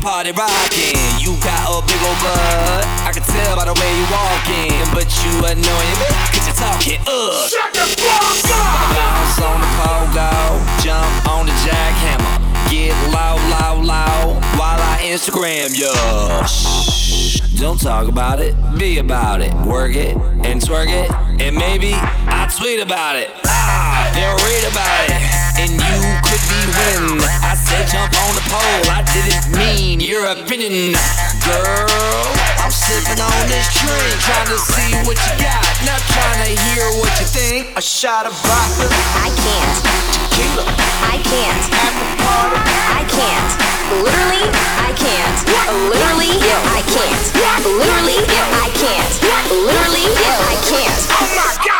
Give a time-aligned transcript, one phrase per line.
[0.00, 0.96] party rockin'.
[1.20, 2.84] You got a big old butt.
[3.04, 4.88] I can tell by the way you walkin'.
[4.96, 6.08] But you annoying me.
[6.32, 7.48] Cause you talking, ugh.
[7.48, 8.76] Shut the fuck up.
[8.96, 10.30] Bounce on the pogo.
[10.80, 12.32] Jump on the jackhammer.
[12.72, 14.40] Get loud, loud, loud.
[14.56, 15.92] While I Instagram ya.
[16.46, 17.40] Shh.
[17.60, 18.56] Don't talk about it.
[18.78, 19.52] Be about it.
[19.68, 21.10] Work it and twerk it.
[21.44, 23.28] And maybe I'll tweet about it.
[23.44, 25.20] Ah, then read about it.
[25.60, 27.20] And you could be winning.
[27.44, 28.84] I said jump on the pole.
[28.90, 30.98] I didn't mean your opinion.
[31.46, 31.86] Girl,
[32.58, 34.18] I'm sipping on this drink.
[34.26, 35.62] Trying to see what you got.
[35.86, 37.70] Not trying to hear what you think.
[37.78, 38.90] A shot of vodka.
[39.22, 39.78] I can't.
[40.34, 40.66] Tequila.
[41.06, 41.62] I can't.
[41.70, 42.58] After party.
[42.90, 43.50] I can't.
[44.02, 44.44] Literally,
[44.82, 45.38] I can't.
[45.86, 46.34] Literally,
[46.74, 47.22] I can't.
[47.64, 48.20] Literally,
[48.66, 49.12] I can't.
[49.50, 51.00] Literally, I can't.
[51.14, 51.79] Oh my God.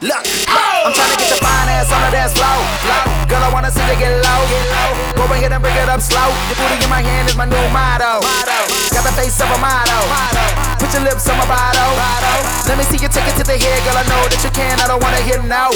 [0.00, 1.47] Look, I'm trying to get fine
[1.78, 2.58] ass on the dance floor.
[3.30, 4.42] Girl, I wanna see you get low.
[5.14, 6.28] Go ahead and bring it up slow.
[6.50, 8.18] Your booty in my hand is my new motto.
[8.90, 10.02] Got the face of a model.
[10.82, 11.94] Put your lips on my bottle.
[12.66, 13.94] Let me see you take it to the head, girl.
[13.94, 14.74] I know that you can.
[14.82, 15.70] I don't wanna hear no.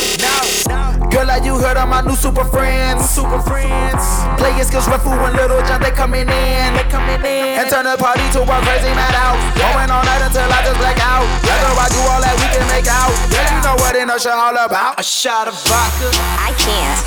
[1.13, 3.05] Girl, like you heard of my new super friends.
[3.07, 4.03] Super friends.
[4.41, 6.67] Play-N-Skillz, Food and Lil Jon, they coming in.
[6.75, 7.61] They coming in.
[7.61, 9.39] And turn the party to a crazy madhouse.
[9.61, 11.27] Going all night until I just black out.
[11.45, 13.13] Girl, I do all that we can make out.
[13.29, 14.99] Yeah, you know what in the show all about.
[14.99, 15.92] A shot of vodka.
[16.01, 16.99] I can't.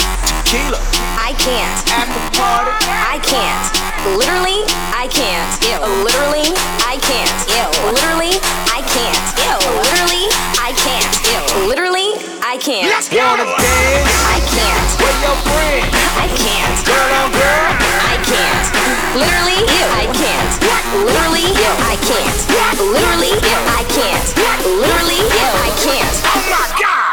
[0.46, 0.77] Tequila.
[1.18, 1.74] I can't.
[1.89, 2.70] After party.
[2.86, 3.65] I can't.
[4.13, 4.62] Literally,
[4.94, 5.50] I can't.
[5.65, 5.82] Ew.
[6.06, 6.54] Literally,
[6.86, 7.34] I can't.
[7.50, 7.65] Ew.
[7.89, 8.38] Literally,
[8.70, 9.25] I can't.
[9.42, 9.58] Ew.
[9.82, 10.30] Literally,
[10.62, 11.13] I can't.
[11.25, 11.65] Ew.
[11.65, 12.13] Literally,
[12.46, 12.86] I can't.
[12.86, 13.25] Let's go.
[13.25, 14.13] Wanna dance?
[14.30, 14.89] I can't.
[15.01, 15.89] Where your friends?
[16.22, 16.77] I can't.
[16.86, 17.72] Girl on girl.
[18.06, 18.68] I can't.
[19.18, 19.65] Literally,
[19.98, 20.51] I can't.
[20.94, 21.50] Literally,
[21.89, 22.38] I can't.
[22.86, 23.34] Literally,
[23.65, 24.27] I can't.
[24.62, 26.15] Literally, I can't.
[26.30, 27.04] Oh my God.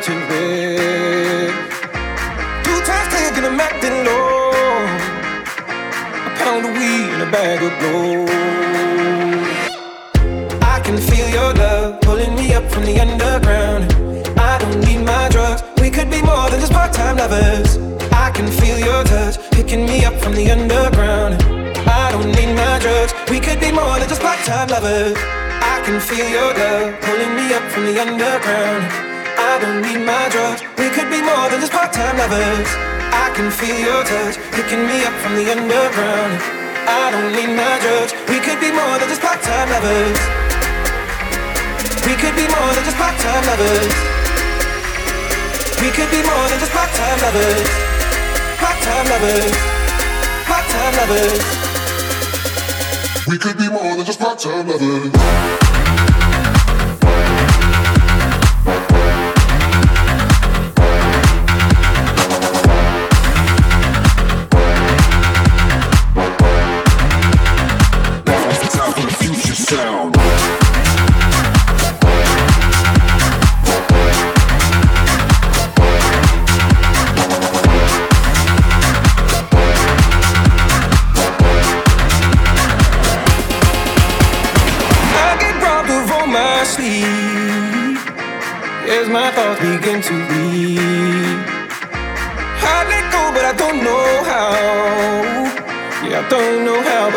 [0.00, 1.52] To rest.
[2.64, 4.50] Two times taking I'm acting low.
[6.26, 8.30] A pound of weed and a bag of gold.
[10.62, 13.92] I can feel your love pulling me up from the underground.
[14.38, 15.62] I don't need my drugs.
[15.80, 17.76] We could be more than just part-time lovers.
[18.12, 21.34] I can feel your touch picking me up from the underground.
[21.86, 23.12] I don't need my drugs.
[23.30, 25.18] We could be more than just part-time lovers.
[25.18, 29.11] I can feel your love pulling me up from the underground.
[29.82, 30.62] Need my drugs.
[30.78, 32.70] We could be more than just part-time lovers.
[33.10, 36.38] I can feel your touch picking me up from the underground.
[36.86, 38.14] I don't need my drugs.
[38.30, 40.18] We could be more than just part-time lovers.
[42.06, 43.92] We could be more than just part-time lovers.
[45.82, 47.66] We could be more than just part-time lovers.
[48.62, 49.54] Part-time lovers.
[50.46, 51.42] Part-time lovers.
[53.26, 55.61] We could be more than just part-time lovers.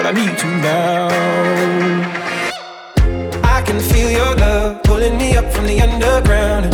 [0.05, 1.07] what I need to now.
[3.43, 6.65] I can feel your love pulling me up from the underground.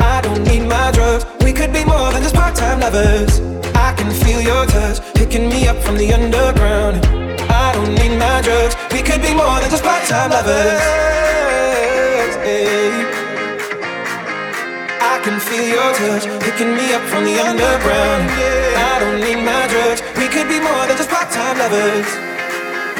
[0.00, 1.24] I don't need my drugs.
[1.42, 3.40] We could be more than just part-time lovers.
[3.74, 7.04] I can feel your touch picking me up from the underground.
[7.50, 8.76] I don't need my drugs.
[8.92, 10.80] We could be more than just part-time lovers.
[15.12, 18.22] I can feel your touch picking me up from the underground.
[18.30, 18.92] Yeah.
[18.92, 20.00] I don't need my drugs.
[20.18, 22.35] We could be more than just part-time lovers.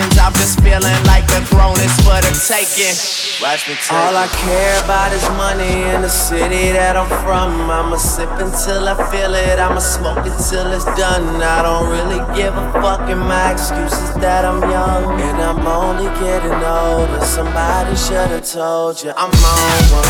[0.00, 2.96] I'm just feeling like the throne is for the taking.
[3.42, 7.70] Watch me take All I care about is money in the city that I'm from.
[7.70, 9.58] I'ma sip until I feel it.
[9.58, 11.42] I'ma smoke it till it's done.
[11.42, 13.00] I don't really give a fuck.
[13.12, 17.20] And my excuse is that I'm young and I'm only getting older.
[17.24, 20.08] Somebody should've told you I'm on one.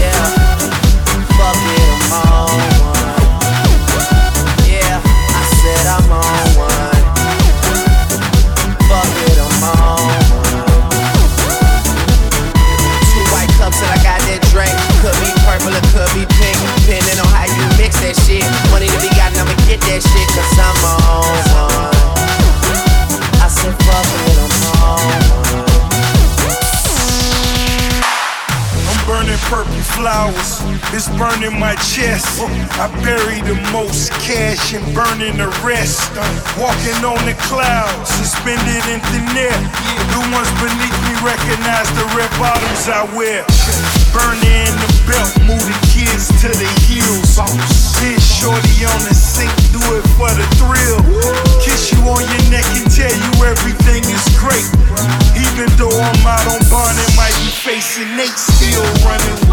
[0.00, 0.56] Yeah.
[1.36, 3.16] Fuck it, I'm on one.
[4.68, 6.35] Yeah, I said I'm on
[16.16, 18.40] be depending on how you mix that shit.
[18.72, 21.92] Money to be I'ma get that shit, cause I'm on one.
[23.44, 24.36] I said, fuck it.
[28.86, 30.64] I'm burning purple flowers,
[30.96, 32.40] it's burning my chest.
[32.80, 36.08] I bury the most cash and burning the rest.
[36.56, 39.52] Walking on the clouds, suspended in thin air.
[40.16, 43.44] The ones beneath me recognize the red bottoms I wear.
[44.16, 47.38] Burning the belt, move the kids to the heels.
[47.38, 47.46] Oh,
[48.02, 51.00] then shorty on the sink, do it for the thrill.
[51.62, 54.66] Kiss you on your neck and tell you everything is great.
[55.38, 59.45] Even though I'm out on bond and might be facing Nate, still running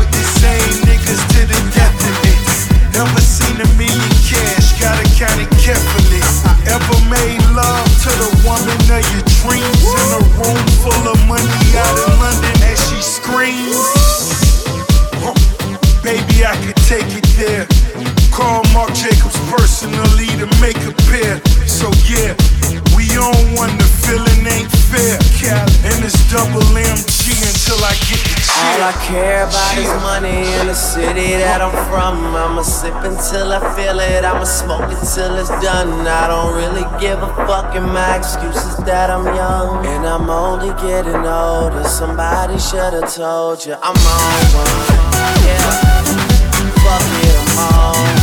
[33.24, 34.26] until I feel it.
[34.26, 36.06] I'ma smoke it till it's done.
[36.06, 39.86] I don't really give a fuck, and my excuse is that I'm young.
[39.86, 41.84] And I'm only getting older.
[41.86, 44.76] Somebody should've told you I'm on one.
[45.48, 46.04] Yeah.
[46.84, 48.23] Fuck it, I'm on